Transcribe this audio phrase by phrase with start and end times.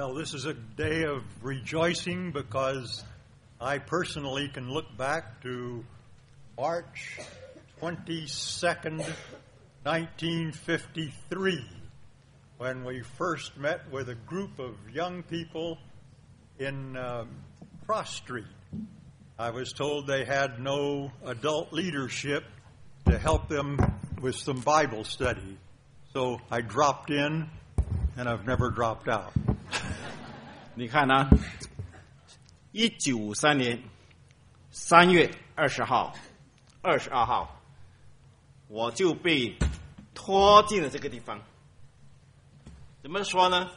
[0.00, 3.04] Well, this is a day of rejoicing because
[3.60, 5.84] I personally can look back to
[6.56, 7.18] March
[7.82, 9.04] 22nd,
[9.82, 11.66] 1953,
[12.56, 15.76] when we first met with a group of young people
[16.58, 17.28] in um,
[17.84, 18.46] Cross Street.
[19.38, 22.44] I was told they had no adult leadership
[23.04, 23.78] to help them
[24.22, 25.58] with some Bible study.
[26.14, 27.50] So I dropped in,
[28.16, 29.34] and I've never dropped out.
[30.80, 31.28] 你看呢、
[32.72, 33.78] 一九五三年
[34.70, 36.16] 三月二十号、
[36.80, 37.60] 二十二号，
[38.66, 39.54] 我就被
[40.14, 41.38] 拖进了这个地方。
[43.02, 43.70] 怎么说呢？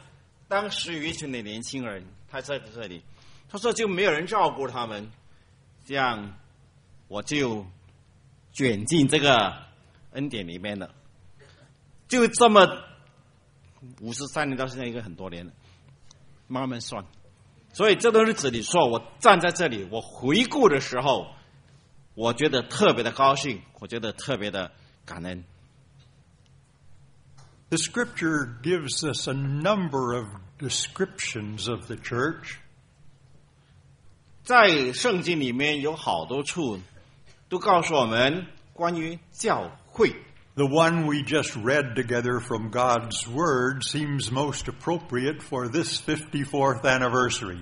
[0.48, 3.04] 当时有一群的年轻人，他在这里，
[3.50, 5.10] 他说就没有人照顾他们，
[5.84, 6.38] 这样
[7.08, 7.66] 我就
[8.54, 9.54] 卷进这个
[10.12, 10.94] 恩典里面了。
[12.08, 12.66] 就这么
[14.00, 15.52] 五十三年到现在，应该很多年了。
[16.46, 17.04] 慢慢算。
[17.72, 21.26] 所以这段日子里说，我站在这里，我回顾的时候，
[22.14, 24.70] 我觉得特别的高兴，我觉得特别的
[25.04, 25.44] 感恩。
[27.70, 30.26] The scripture gives us a number of
[30.60, 32.58] descriptions of the church.
[34.44, 36.78] 在圣经里面有好多处
[37.48, 40.14] 都告诉我们关于教会。
[40.55, 47.59] The one we just read together from God's Word seems most appropriate for this 54th anniversary.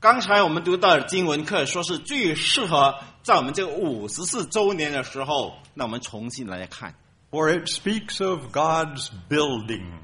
[0.00, 6.94] 刚才我们读到的经文课说是最适合在我们这个五十四周年的时候，那我们重新来看，
[7.30, 9.98] For it speaks of God's building.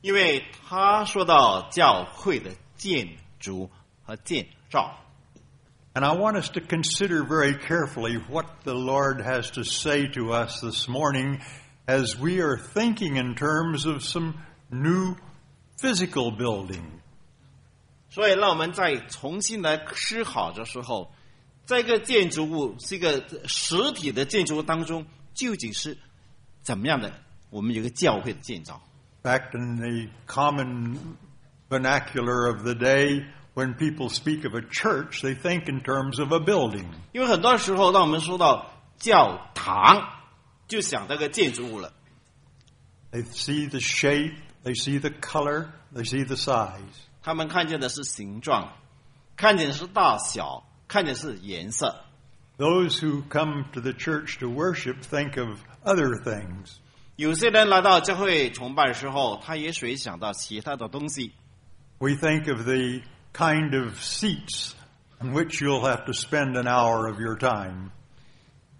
[0.00, 3.70] 因为他说到教会的建筑
[4.04, 4.98] 和建造。
[5.94, 10.32] And I want us to consider very carefully what the Lord has to say to
[10.32, 11.40] us this morning
[11.88, 14.34] as we are thinking in terms of some
[14.70, 15.16] new
[15.80, 16.84] physical building.
[18.10, 21.12] 所以，让我们再重新来思考的时候，
[21.66, 25.98] 这个建筑物是一个实体的建筑物当中，究竟是
[26.62, 27.12] 怎么样的？
[27.50, 28.80] 我们有一个教会的建造。
[29.24, 30.96] In fact, in the common
[31.68, 33.24] vernacular of the day,
[33.54, 36.86] when people speak of a church, they think in terms of a building.
[37.12, 40.08] 因为很多时候，当我们说到教堂，
[40.68, 41.92] 就想到个建筑物了。
[43.10, 44.34] They see the shape,
[44.64, 46.80] they see the color, they see the size.
[47.22, 48.72] 他们看见的是形状，
[49.36, 52.04] 看见的是大小，看见的是颜色。
[52.58, 56.76] Those who come to the church to worship think of other things.
[57.16, 61.32] 有些人来到教会崇拜的时候，他也许想到其他的东西。
[61.98, 63.02] We think of the
[63.32, 64.74] kind of seats
[65.20, 67.90] on which you'll have to spend an hour of your time.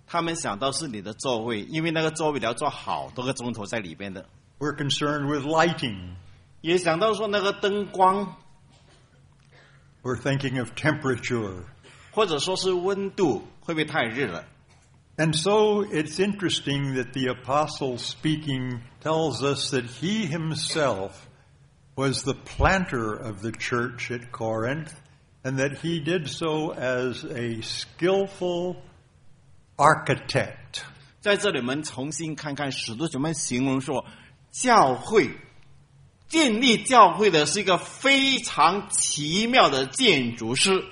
[0.06, 4.26] 他们想到是你的座位，因为那个座位你要坐好多个钟头在里边的。
[4.59, 6.15] We're concerned with lighting.
[6.62, 8.37] 也想到说那个灯光，
[10.03, 11.65] We're thinking of temperature.
[12.12, 14.44] 或者说是温度，会不会太热了？
[15.16, 21.10] And so it's interesting that the apostle speaking tells us that he himself
[21.97, 24.94] was the planter of the church at Corinth
[25.44, 28.76] and that he did so as a skillful
[29.76, 30.82] architect.
[31.21, 34.04] 在这里，我们重新看看使徒怎么形容说，
[34.50, 35.37] 教会
[36.28, 40.84] 建立教会的是一个非常奇妙的建筑师。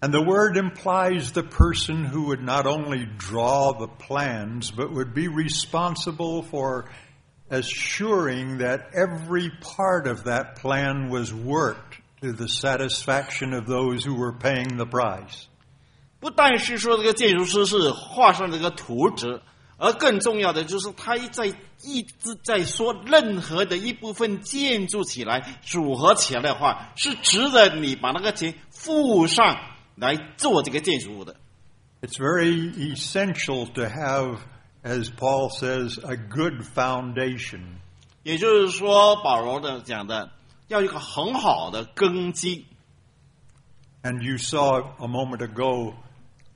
[0.00, 5.14] And the word implies the person who would not only draw the plans, but would
[5.14, 6.86] be responsible for
[7.50, 14.14] assuring that every part of that plan was worked to the satisfaction of those who
[14.14, 15.46] were paying the price.
[16.18, 19.40] 不但是说这个建筑师是画上这个图纸，
[19.76, 21.46] 而更重要的就是他一在
[21.82, 29.56] 一直在说，任何的一部分建筑起来组合起来的话，是值得你把那个钱付上
[29.94, 31.36] 来做这个建筑物的。
[32.00, 34.38] It's very essential to have,
[34.82, 37.60] as Paul says, a good foundation.
[38.22, 40.30] 也就是说，保罗的讲的
[40.68, 42.66] 要有一个很好的根基。
[44.02, 45.94] And you saw a moment ago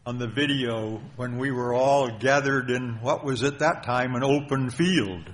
[0.04, 4.22] on the video when we were all gathered in what was at that time an
[4.22, 5.24] open field.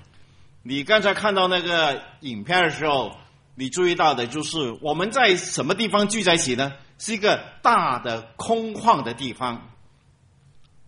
[0.63, 3.13] 你刚才看到那个影片的时候，
[3.55, 6.73] 你注意到的就是我们在什么地方聚在一起呢？
[6.99, 9.69] 是一个大的空旷的地方。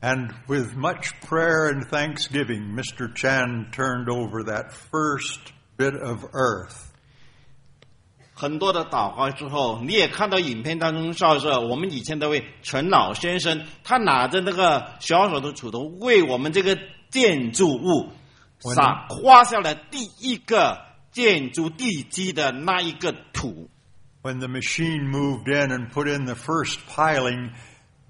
[0.02, 3.12] And with much prayer and thanksgiving, Mr.
[3.14, 5.40] Chan turned over that first
[5.76, 6.84] bit of earth.
[8.34, 16.78] 很多的祷告之后，你也看到影片当中照着我们以前的位陈老先生，他拿着那个小小的锄头，为我们这个
[17.10, 18.12] 建筑物
[18.60, 20.80] 撒花下了第一个
[21.10, 23.68] 建筑地基的那一个土。
[24.22, 27.50] When the machine moved in and put in the first piling,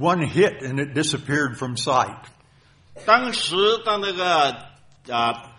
[0.02, 2.24] one hit and it disappeared from sight.
[3.04, 4.50] 当时当那个
[5.08, 5.52] 啊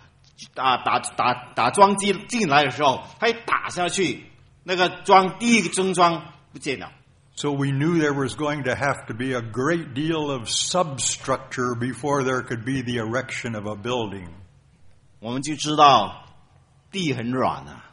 [0.54, 4.24] 打打打打桩机进来的时候，他一打下去，
[4.64, 6.90] 那个桩第一个中桩不见了。
[7.36, 11.74] So we knew there was going to have to be a great deal of substructure
[11.74, 14.28] before there could be the erection of a building.
[15.20, 16.26] 我们就知道
[16.90, 17.83] 地很软啊，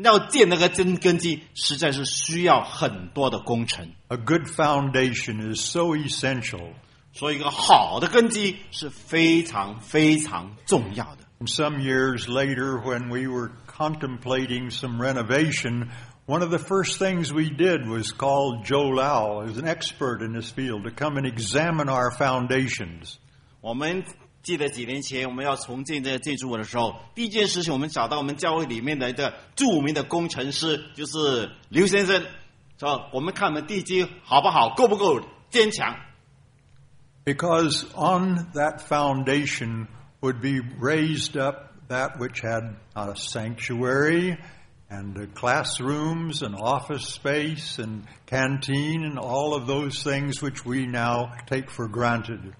[0.00, 3.92] 要建那个真根基，实在是需要很多的工程。
[4.08, 6.72] A good foundation is so essential.
[7.12, 11.24] 所以，一个好的根基是非常非常重要的。
[11.40, 15.90] And some years later, when we were contemplating some renovation,
[16.26, 20.32] one of the first things we did was call Joe Lau, who's an expert in
[20.32, 23.16] this field, to come and examine our foundations.
[23.60, 24.04] 我们
[24.42, 32.22] 记得几年前我们要重建这个建筑物的时候，第一件事情我们找到我们教会里面的一个着名的工程师，就是刘先生，
[32.78, 35.20] 说我们看我们地基好不好，够不够
[35.50, 35.96] 坚强。
[37.24, 39.88] Because on that foundation
[40.20, 44.38] would be raised up that which had a sanctuary
[44.88, 50.86] and uh, classrooms and office space and canteen and all of those things which we
[50.86, 52.54] now take for granted.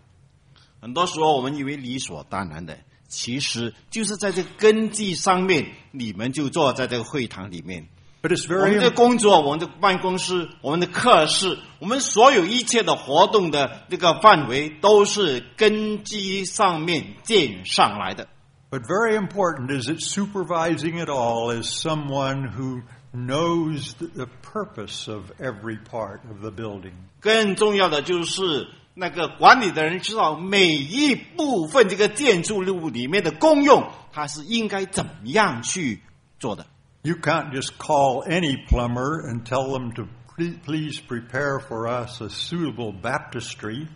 [0.82, 7.88] 很多时候我们以为理所当然的，其实就是在这个根基上面，你们就坐在这个会堂里面。
[8.24, 18.28] But it's 我们的工作、我们的办公室、我们的课室、我们所有一切的活动的这个范围，都是根基上面建上来的。
[18.70, 25.78] But very important is that supervising it all is someone who knows the purpose of every
[25.78, 26.94] part of the building.
[27.20, 36.02] 更重要的就是那个管理的人知道每一部分这个建筑物里面的功用，它是应该怎么样去
[36.40, 36.66] 做的。
[37.04, 40.04] You can't just call any plumber and tell them to
[40.36, 43.88] ple- please prepare for us a suitable baptistry.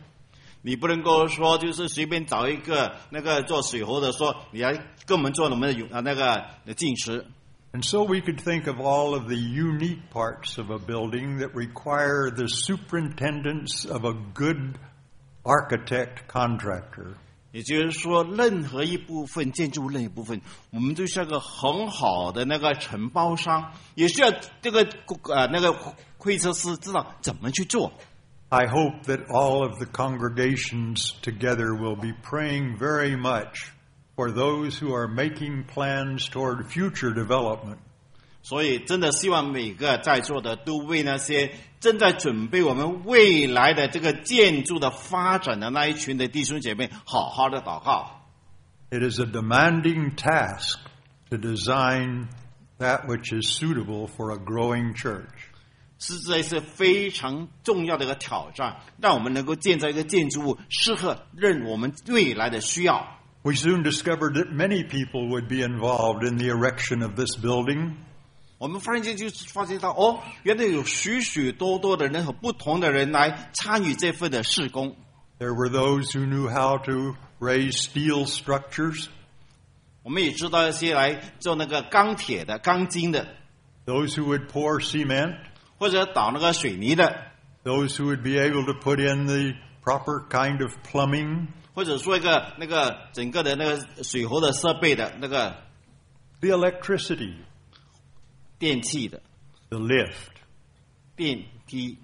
[0.61, 4.73] 你不能够说就是随便找一个那个做水喉的说你来
[5.05, 6.43] 跟我们做我们的永啊那个
[6.75, 7.27] 进食，
[7.74, 12.28] And so we could think of all of the unique parts of a building that require
[12.28, 14.76] the superintendence of a good
[15.44, 17.14] architect contractor.
[17.52, 20.40] 也就是说，任何一部分建筑物任何一部分，
[20.70, 24.86] 我们都需要个很好的那个承包商，也需要这个
[25.32, 25.72] 呃那个
[26.16, 27.92] 会测师知道怎么去做。
[28.50, 33.72] I hope that all of the congregations together will be praying very much
[34.15, 37.77] for those who are making plans toward future development.
[38.41, 48.21] 所以，真的希望每个在座的都为那些正在准备我们未来的这个建筑的发展的那一群的弟兄姐妹，好好的祷告。
[48.91, 50.77] It is a demanding task
[51.31, 52.27] to design
[52.77, 55.49] that which is suitable for a growing church.
[55.97, 63.17] 是这是非常重要的一个挑战，让我们能够建造一个建筑物，适合任我们未来的需要。
[63.44, 67.96] We soon discovered that many people would be involved in the erection of this building.
[68.58, 74.94] 我们忽然间就发现到，哦，原来有许许多多的人和不同的人来参与这份的施工。
[75.38, 79.06] There were those who knew how to raise steel structures,
[80.02, 83.26] 我们也知道一些来做那个钢铁的、钢筋的，
[83.86, 85.38] those who would pour cement,
[85.78, 87.32] 或者倒那个水泥的，
[87.64, 95.56] those who would be able to put in the proper kind of plumbing, 或者说一个那个整个的那个水喉的设备的那个
[96.40, 97.34] the electricity,
[98.58, 99.22] 电器的
[99.68, 100.40] the lift.
[101.16, 101.98] 电梯。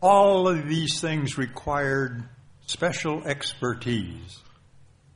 [0.00, 2.24] All of these things required
[2.66, 4.42] special expertise.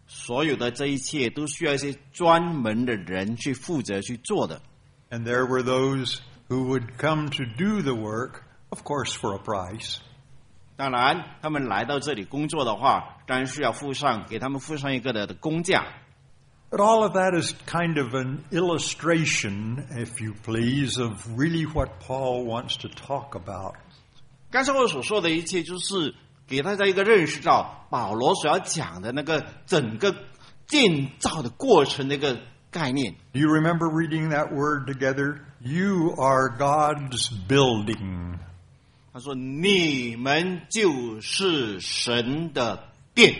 [0.07, 4.63] 所有的这一切都需要一些专门的人去负责去做的。
[5.11, 9.39] And there were those who would come to do the work, of course, for a
[9.39, 9.99] price.
[10.76, 15.86] 当然，他们来到这里工作的话，当然是要付上给他们付上一个的的工价。
[16.72, 22.46] But all of that is kind of an illustration, if you please, of really what Paul
[22.46, 23.76] wants to talk about.
[24.50, 26.16] 刚才我所说的一切，就是
[26.48, 30.16] 给大家一个认识到保罗所要讲的那个整个
[30.66, 32.40] 建造的过程那个
[32.72, 33.14] 概念。
[33.34, 35.42] Do you remember reading that word together?
[35.60, 38.40] You are God's building.
[39.13, 43.37] 他说：“你们就是神的殿。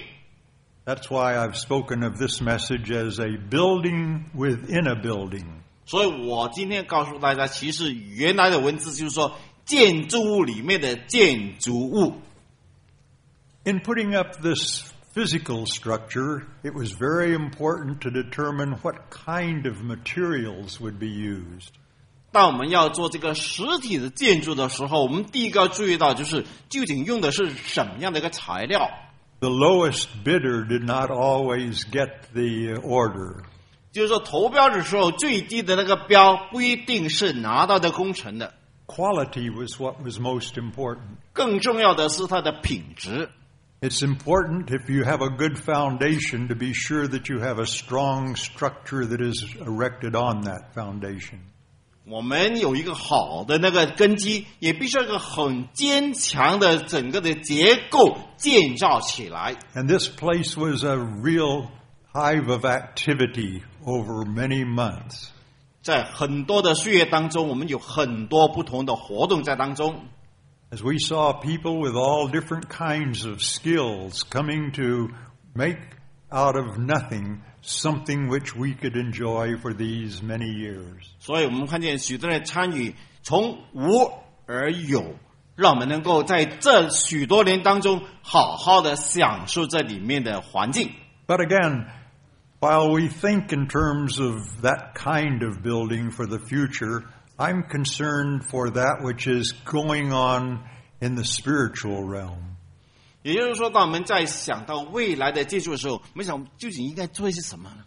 [0.85, 5.45] That's why I've spoken of this message as a building within a building.
[5.85, 12.23] ”所以我今天告诉大家，其实原来的文字就是说建筑物里面的建筑物。
[13.65, 19.83] In putting up this physical structure, it was very important to determine what kind of
[19.83, 21.73] materials would be used.
[22.34, 28.90] 当我们要做这个实体的建筑的时候，我们第一个要注意到就是究竟用的是什么样的一个材料。
[29.40, 33.44] The lowest bidder did not always get the order.
[33.92, 38.56] 就是说，投标的时候最低的那个标不一定是拿到的工程的
[38.88, 41.18] ，Quality was what was most important.
[41.34, 43.30] 更重要的是它的品质。
[43.82, 48.36] It's important if you have a good foundation to be sure that you have a strong
[48.36, 51.40] structure that is erected on that foundation.
[52.06, 59.56] 我们有一个好的那个根基，也必须要一个很坚强的整个的结构建造起来。
[59.74, 61.70] And this place was a real
[62.14, 65.30] hive of activity over many months.
[65.82, 70.06] 在很多的岁月当中，我们有很多不同的活动在当中。
[70.72, 75.14] As we saw people with all different kinds of skills coming to
[75.54, 75.78] make
[76.32, 81.05] out of nothing something which we could enjoy for these many years.
[81.19, 84.11] 所以我们看见许多人参与，从无
[84.47, 85.17] 而有，
[85.57, 90.93] 让我们能够在这许多年当中好好的享受这里面的环境。
[91.27, 91.87] But again,
[92.61, 97.05] while we think in terms of that kind of building for the future,
[97.37, 100.61] I'm concerned for that which is going on
[101.01, 102.57] in the spiritual realm.
[103.23, 107.85] 也就是说，当我们在想到未来的建筑的时候，我们想究竟应该做一些什么呢？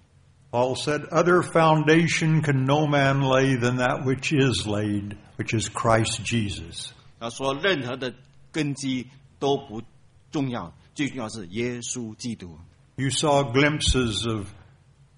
[0.52, 5.70] Paul said, Other foundation can no man lay than that which is laid, which is
[5.70, 6.90] Christ Jesus.
[7.20, 8.14] 他说，任何的
[8.52, 9.08] 根基
[9.40, 9.82] 都不
[10.30, 12.60] 重要，最重要是耶稣基督。
[12.98, 14.48] You saw glimpses of,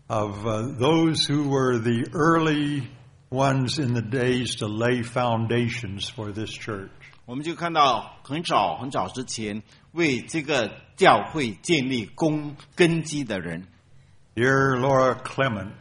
[0.07, 2.83] of uh, those who were the early
[3.31, 6.91] ones in the days to lay foundations for this church.
[7.25, 9.63] 我们就看到很早很早之前
[9.98, 13.66] 为这个教会建立根根基的人
[14.36, 15.72] ，Dear Laura Clement,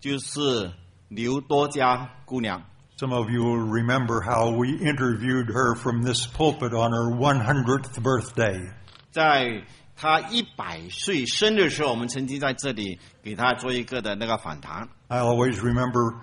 [0.00, 0.70] 就是
[1.08, 2.62] 刘多佳姑娘。
[2.96, 8.72] some of you will remember how we interviewed her from this pulpit on her 100th birthday.
[9.10, 9.64] 在
[9.96, 14.88] 她一百岁生日的时候，我们曾经在这里给她做一个的那个访谈。
[15.08, 16.20] I always remember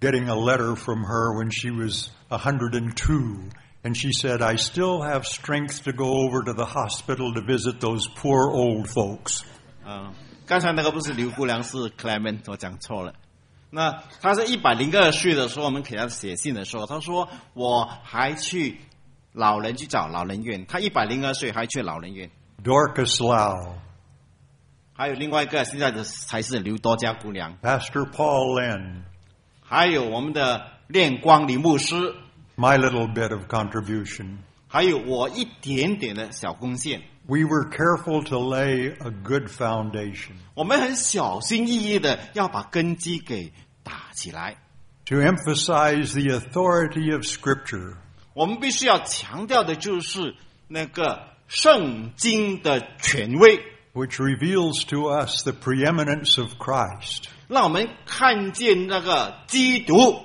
[0.00, 3.50] getting a letter from her when she was 102,
[3.83, 7.79] and she said, I still have strength to go over to the hospital to visit
[7.79, 9.43] those poor old folks.
[9.85, 10.13] 啊，
[10.45, 13.13] 刚才那个不是刘姑娘，是 Clement，我讲错了。
[13.69, 18.79] 那她是一百零二岁的时候，我们给她写信的时候，她说我还去
[19.33, 20.65] 老人去找老人院。
[20.65, 22.31] 她一百零二岁还去老人院。
[22.63, 23.73] Dorcas Lau,
[24.93, 29.01] 还有另外一个，现在的才是刘多佳姑娘， Pastor Paul Lynn,
[29.61, 32.15] 还有我们的炼光李牧师，
[32.59, 34.37] my little bit of contribution.
[34.67, 37.01] 还有我一点点的小贡献。
[37.27, 43.51] We were careful to lay a good foundation, 我们很小心翼翼的要把根基给
[43.83, 44.57] 打起来。
[45.05, 47.95] to emphasize the authority of Scripture,
[48.33, 50.35] 我们必须要强调的就是
[50.67, 53.59] 那个圣经的权威，
[53.93, 60.21] which reveals to us the preeminence of Christ 让我们看见那个基督，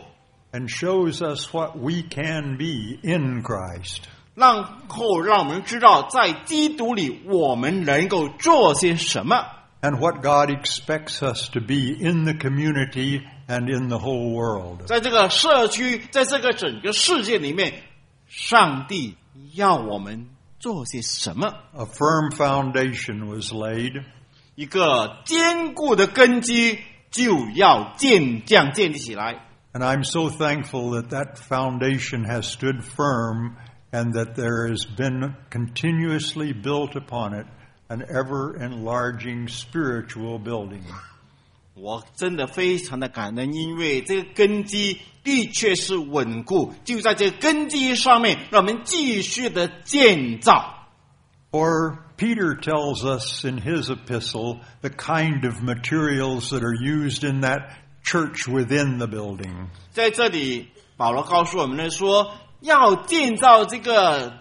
[0.55, 4.03] and shows us what we can be in Christ.
[4.35, 9.45] 然后让我们知道在基督里我们能够做些什么。
[9.81, 14.87] and what God expects us to be in the community and in the whole world.
[14.87, 17.83] 在这个社区，在这个整个世界里面，
[18.27, 19.15] 上帝
[19.53, 24.03] 要我们做些什么？A firm foundation was laid,
[24.55, 26.79] 一个坚固的根基
[27.11, 29.44] 就要建这样建立起来。
[29.74, 33.56] and I'm so thankful that that foundation has stood firm
[33.92, 37.46] and that there has been continuously built upon it
[37.88, 40.84] an ever enlarging spiritual building.
[41.74, 50.76] 我真的非常的感恩，因为这个根基的确是稳固，就在这个根基上面，让我们继续的建造。
[51.50, 57.40] For Peter tells us in his epistle the kind of materials that are used in
[57.40, 57.70] that
[58.04, 59.68] church within the building.
[59.90, 64.38] 在这里，保罗告诉我们呢说，要建造这个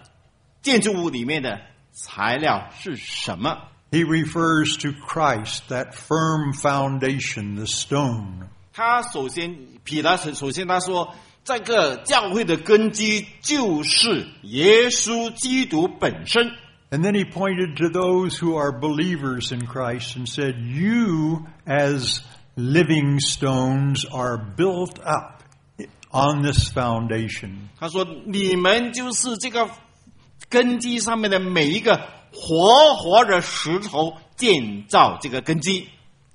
[0.62, 1.60] 建筑物里面的
[1.92, 3.58] 材料是什么？
[3.90, 8.48] He refers to Christ, that firm foundation, the stone.
[8.72, 16.52] 他首先，彼得首先他说，这个教会的根基就是耶稣基督本身。
[16.92, 22.20] And then he pointed to those who are believers in Christ and said, You, as
[22.56, 25.42] living stones, are built up
[26.12, 27.68] on this foundation.
[27.78, 29.70] 他说：“你们就是这个
[30.48, 32.00] 根基上面的每一个
[32.32, 35.88] 活活的石头建造这个根基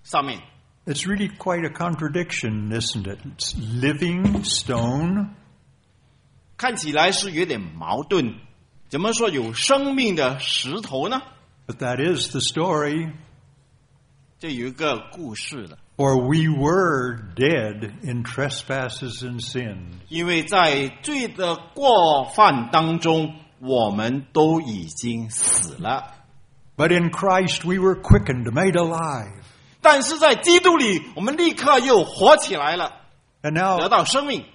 [0.04, 0.40] 上面。
[0.86, 3.18] It's really quite a contradiction, isn't it?
[3.38, 5.30] It's living stone
[6.58, 8.36] 看起来是有点矛盾。
[8.88, 11.22] 怎么说有生命的石头呢？
[11.68, 13.12] But that is the story.
[14.41, 19.97] 这有一个故事的，For we were dead in trespasses and sins.
[20.09, 26.15] 因为在罪的过犯当中，我们都已经死了。
[26.75, 29.43] But in Christ we were quickened, made alive.
[29.83, 32.93] 但是在基督里，我们立刻又活起来了
[33.43, 34.47] 得到生命。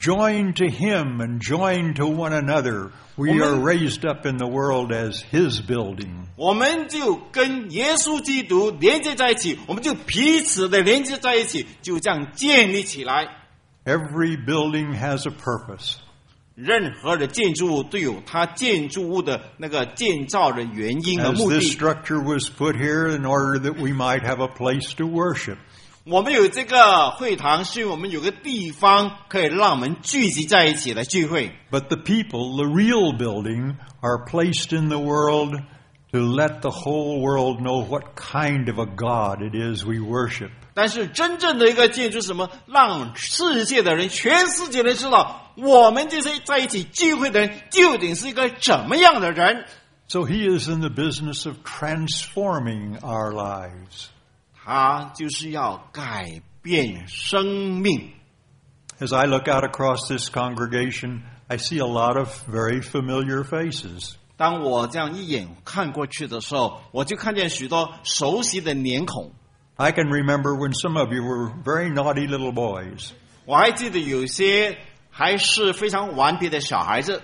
[0.00, 3.42] joined to Him and joined to one another, we Amen.
[3.42, 6.28] are raised up in the world as His building.
[6.36, 13.28] 我们就跟耶稣基督连接在一起，我们就彼此的连接在一起，就这样建立起来。
[13.84, 15.96] Every building has a purpose.
[16.54, 21.70] 任何的建筑物都有它建筑物的那个建造的原因和 As 目 this 的。
[21.70, 25.58] structure was put here in order that we might have a place to worship.
[26.04, 31.52] 我们有这个会堂，是因为我们有个地方可以让我们聚集在一起来聚会。
[31.70, 35.60] But the people, the real building, are placed in the world
[36.12, 40.50] to let the whole world know what kind of a God it is we worship.
[40.74, 42.50] 但是真正的一个建筑是什么？
[42.66, 49.64] 让世界的人、全世界人知道，我们这些在一起聚会的人究竟是一个怎么样的人。
[50.06, 54.10] So he is in the business of transforming our lives.
[54.60, 58.10] 他就是要改变生命。
[58.98, 64.14] As I look out across this congregation, I see a lot of very familiar faces.
[64.36, 69.32] 当我这样一眼看过去的时候，我就看见许多熟悉的脸孔。
[69.76, 73.10] I can remember when some of you were very naughty little boys.
[73.44, 74.78] 我还记得有些
[75.10, 77.22] 还是非常顽皮的小孩子。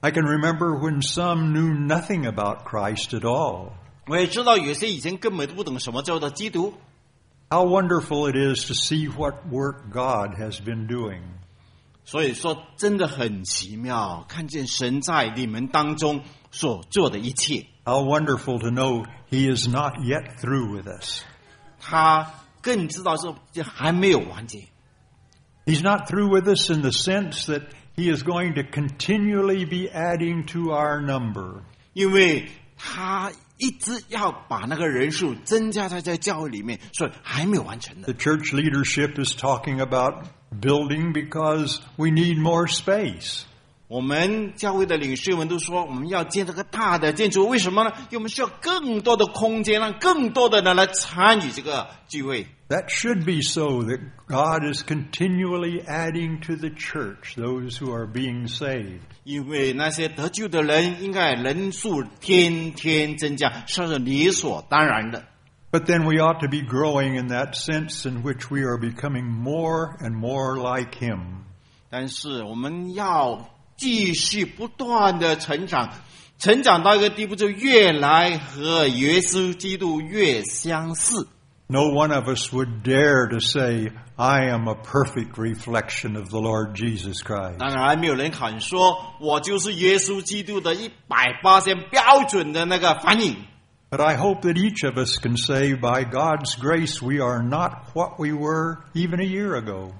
[0.00, 3.72] I can remember when some knew nothing about Christ at all.
[4.07, 6.73] 我也知道有些以前根本都不懂什么叫做基督。
[7.49, 11.21] How wonderful it is to see what work God has been doing.
[12.03, 17.67] 所以说，真的很奇妙，看见神在你们当中所做的一切。
[17.85, 21.21] How wonderful to know He is not yet through with us.
[21.79, 24.67] 他更知道说，这还没有完结。
[25.65, 30.45] He's not through with us in the sense that He is going to continually be adding
[30.47, 31.61] to our number.
[31.93, 40.26] 因为他一直要把那个人数增加在这教会里面，所以还没有完成的 The。church leadership is talking about
[40.60, 43.44] building because we need more space.
[43.93, 47.91] 我们教会的领袖们都说，我们要建这个大的建筑，为什么呢？
[48.09, 52.47] 因为我们需要更多的空间，让更多的人来参与这个聚会。
[52.69, 58.47] That should be so that God is continually adding to the church those who are being
[58.47, 59.01] saved.
[59.25, 65.23] 因为那些得救的人，应该人数天天增加，这是理所当然的。
[65.71, 69.95] But then we ought to be growing in that sense in which we are becoming more
[69.99, 71.43] and more like Him.
[71.91, 73.49] 但是我们要
[73.82, 75.90] 继续不断的成长，
[76.38, 81.28] 成长到一个地步，就越来和耶稣基督越相似。
[81.70, 86.40] No one of us would dare to say, I am a perfect reflection of the
[86.40, 87.58] Lord Jesus Christ.
[87.58, 93.36] 当然，没有人敢说我就是耶稣基督的一百八千标准的那个反应。
[93.90, 97.94] But I hope that each of us can say, by God's grace, we are not
[97.94, 99.92] what we were even a year ago.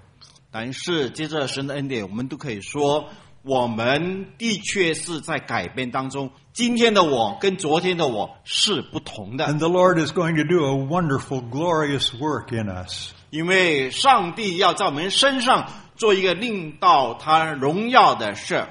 [0.51, 3.11] 但是，接着神的恩典，我们都可以说，
[3.44, 6.32] 我们的确是在改变当中。
[6.54, 13.12] 今天的我跟昨天的我是不同的，And the Lord is going to do a wonderful, glorious work in us.
[13.32, 18.66] 因为上帝要在我们身上做一个令到他荣耀的事。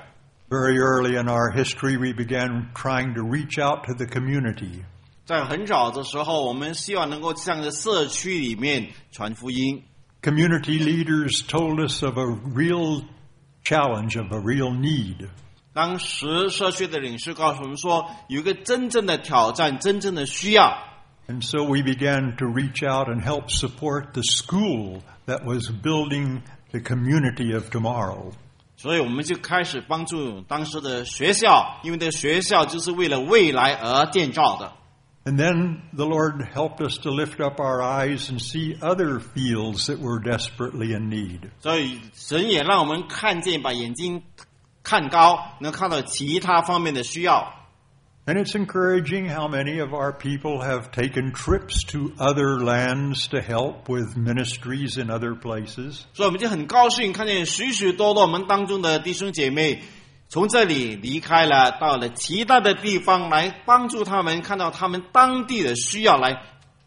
[0.49, 4.85] Very early in our history, we began trying to reach out to the community.
[5.27, 9.83] 在很早的时候，我们希望能够向着社区里面传福音。
[10.23, 13.03] Community leaders told us of a real
[13.65, 15.29] challenge, of a real need.
[15.73, 20.77] 当时社区的领事告诉我们说，有一个真正的挑战，真正的需要。
[21.29, 26.81] And so we began to reach out and help support the school that was building the
[26.81, 28.33] community of tomorrow.
[28.77, 34.73] 所以我们就开始帮助当时的学校，因为这个学校就是为了未来而建造的。
[35.26, 40.00] And then the Lord helped us to lift up our eyes and see other fields that
[40.00, 41.50] were desperately in need.
[41.60, 44.24] 所以神也让我们看见，把眼睛
[44.84, 47.54] 看高，能看到其他方面的需要。
[48.26, 53.40] And it's encouraging how many of our people have taken trips to other lands to
[53.40, 56.06] help with ministries in other places.
[56.14, 59.82] 所以我们就很高兴看见许许多多我们当中的弟兄姐妹
[60.33, 66.43] 从这里离开了，到了其他的地方来帮助他们，看到他们当地的需要来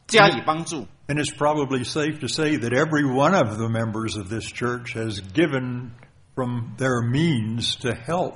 [0.08, 0.88] 加以帮助。
[1.08, 5.21] And it's probably safe to say that every one of the members of this church has
[5.36, 5.91] given
[6.34, 8.34] from their means to help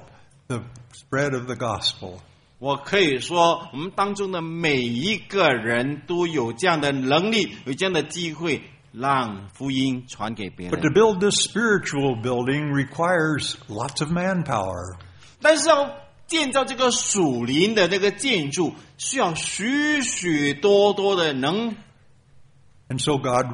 [0.48, 0.62] the
[0.94, 2.20] spread of the gospel.
[2.60, 8.62] 我可以说，我们当中的每一个人都有这样的能力，有这样的机会，
[8.97, 10.95] But to 人。
[10.95, 14.99] build this spiritual building requires lots of manpower.
[15.41, 15.91] 但是要
[16.27, 21.75] 建造这个属灵的那个建筑，需要许许多多的能，
[22.89, 23.47] And so God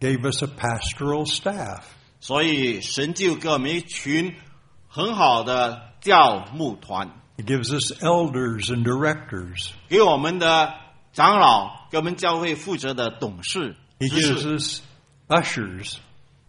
[0.00, 1.82] gave us a pastoral staff.
[2.18, 4.34] 所以神就给我们一群
[4.88, 9.70] 很好的教牧团， He gives us elders and directors.
[9.88, 10.74] 给我们的
[11.12, 14.82] 长老，给我们教会负责的董事、 He 执 gives 事， us
[15.28, 15.96] ushers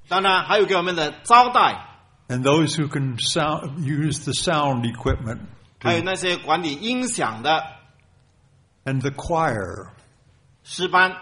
[0.08, 1.86] 当然还有给我们的招待，
[2.28, 5.40] and those who can sound, use the sound equipment
[5.80, 7.64] 还有那些管理音响的
[8.86, 9.90] and the choir
[10.64, 11.16] 诗班，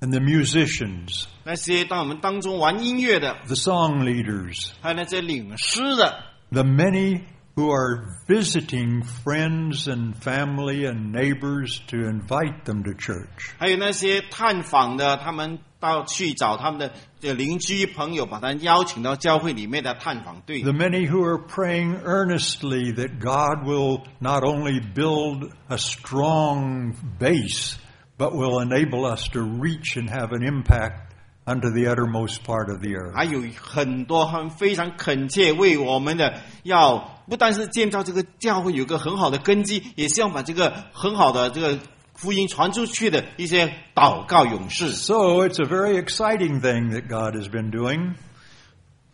[0.00, 7.22] and the musicians, 那些到我们当中玩音乐的， the song leaders, 还有那些领诗的， the many
[7.56, 13.54] who are visiting friends and family and neighbors to invite them to church.
[13.58, 27.76] 还有那些探访的，他们到去找他们的这邻居朋友，把他邀请到教会里面的探访队 The。many who are praying earnestly that God will not only build a strong base,
[28.18, 31.09] but will enable us to reach and have an impact
[31.50, 33.14] unto the uttermost part of the earth.
[33.14, 41.78] 还有很多他们非常恳切为我们的，要不但是建造这个教会有个很好的根基，也希望把这个很好的这个
[42.14, 44.90] 福音传出去的一些祷告勇士。
[44.92, 48.14] So it's a very exciting thing that God has been doing.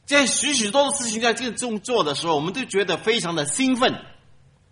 [0.06, 3.94] 这许许多多事情在这种做的时候，我们都觉得非常的兴奋。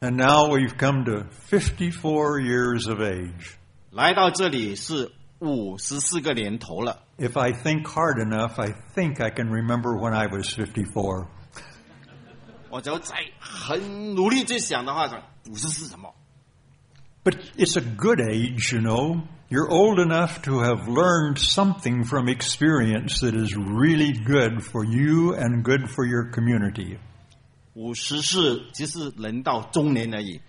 [0.00, 3.52] And now we've come to 54 years of age.
[3.90, 5.12] 来到这里是
[5.45, 7.03] 五十四个年头了。
[7.17, 11.27] If I think hard enough, I think I can remember when I was fifty-four.
[12.69, 15.10] 我只要再很努力去想的话，
[15.49, 16.13] 五十是什么
[17.23, 19.21] ？But it's a good age, you know.
[19.47, 25.36] You're old enough to have learned something from experience that is really good for you
[25.36, 26.97] and good for your community.
[27.75, 30.41] 五十是只是人到中年而已。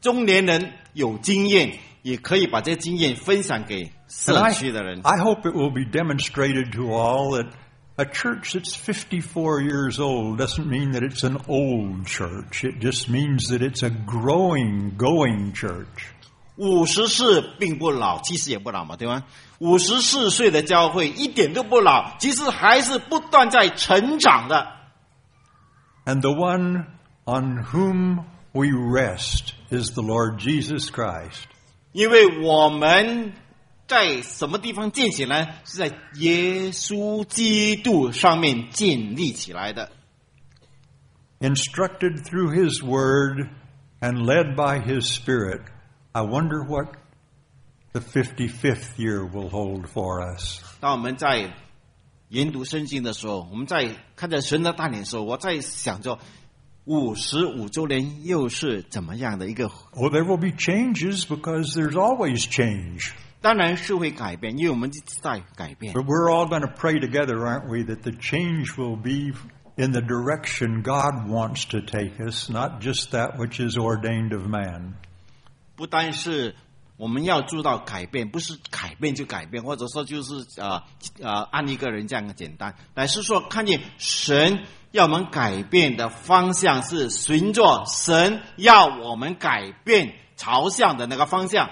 [0.00, 3.92] 中年人有经验，也可以把这经验分享给
[4.33, 5.01] I, 区的人。
[5.03, 7.47] I hope it will be demonstrated to all that
[7.97, 12.63] a church that's 54 years old doesn't mean that it's an old church.
[12.63, 16.11] It just means that it's a growing, going church.
[16.57, 19.23] 五十是并不老，其实也不老嘛，对吗？
[19.59, 24.67] 五十四岁的教会一点都不老，其实还是不断在成长的。
[26.05, 26.85] And the one
[27.25, 31.43] on whom we rest is the Lord Jesus Christ.
[31.91, 33.33] 因为我们
[33.89, 39.91] 在什么地方建起来，是在耶稣基督上面建立起来的。
[41.39, 43.49] Instructed through His Word
[43.99, 45.61] and led by His Spirit,
[46.13, 46.95] I wonder what
[47.91, 50.61] the 55th year will hold for us.
[50.79, 51.53] 当我们在
[52.29, 56.17] 研读圣经的时候，我们在看着神的大脸的时候，我在想着
[56.85, 59.67] 五十五周年又是怎么样的一个？
[59.91, 63.11] Oh, there will be changes because there's always change.
[63.40, 65.94] 当然是会改变，因为我们一直在改变。
[65.94, 69.34] But we're all going to pray together, aren't we, that the change will be
[69.76, 74.46] in the direction God wants to take us, not just that which is ordained of
[74.46, 74.94] man.
[75.74, 76.54] 不单是
[76.98, 80.82] 我们要做到改变，不是改变就改变，或者说就是呃
[81.22, 91.70] 呃按一个人这样的简单，乃是说看见神要我们改变的方向是循着神要我们改变朝向的那个方向。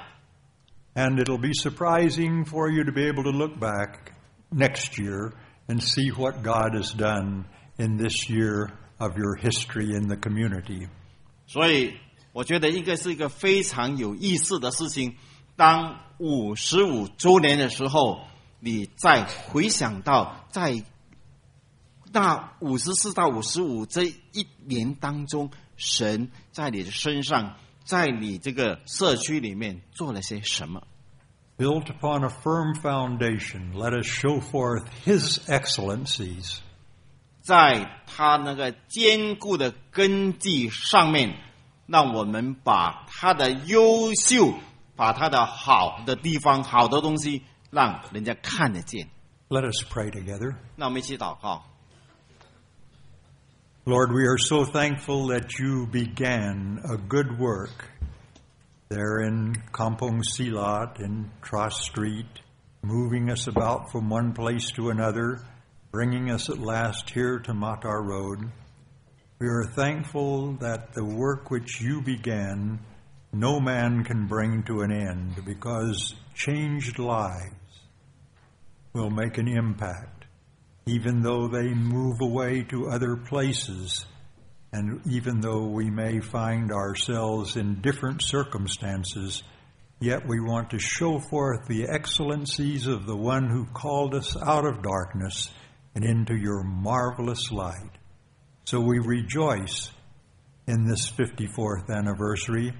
[0.99, 4.11] And it'll be surprising for you to be able to look back
[4.51, 5.33] next year
[5.69, 7.45] and see what God has done
[7.79, 10.89] in this year of your history in the community.
[11.47, 11.95] 所以
[12.33, 15.15] 我觉得应该是一个非常有意思的事情。
[15.55, 18.25] 当五十五周年的时候，
[18.59, 20.83] 你再回想到在
[22.13, 30.83] 那五十四到五十五这一年当中，神在你的身上，在你这个社区里面做了些什么？
[31.58, 36.60] Built upon a firm foundation, let us show forth His excellencies.
[37.42, 41.36] 在他那个坚固的根基上面，
[41.86, 44.54] 让我们把他的优秀，
[44.96, 49.10] 把他的好的地方、好的东西，让人家看得见。
[49.50, 50.56] Let us pray together.
[50.76, 51.66] 那我们一起祷告，
[53.86, 57.90] Lord, we are so thankful that you began a good work
[58.89, 62.41] there in Kampong Silat in Cross Street,
[62.83, 65.43] moving us about from one place to another,
[65.93, 68.51] bringing us at last here to Mattar Road.
[69.39, 72.79] We are thankful that the work which you began,
[73.31, 77.55] no man can bring to an end because changed lives
[78.95, 80.25] will make an impact,
[80.87, 84.07] even though they move away to other places,
[84.73, 89.43] and even though we may find ourselves in different circumstances,
[90.01, 94.67] yet we want to show forth the excellencies of the one who called us out
[94.67, 95.51] of darkness
[95.95, 97.99] and into your marvelous light.
[98.65, 99.91] So we rejoice
[100.67, 102.75] in this 54th anniversary,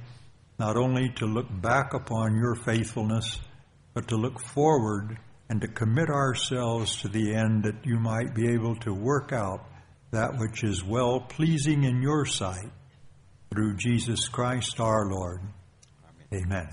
[0.59, 3.41] not only to look back upon your faithfulness,
[3.95, 8.53] but to look forward and to commit ourselves to the end that you might be
[8.53, 9.68] able to work out
[10.11, 12.71] that which is well pleasing in your sight
[13.51, 15.41] through Jesus Christ our Lord.
[16.33, 16.69] Amen.